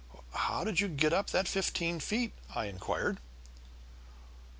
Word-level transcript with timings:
"How 0.33 0.63
did 0.63 0.79
you 0.79 0.87
get 0.87 1.13
up 1.13 1.29
that 1.29 1.47
fifteen 1.47 1.99
feet?" 1.99 2.33
I 2.55 2.65
inquired. 2.65 3.19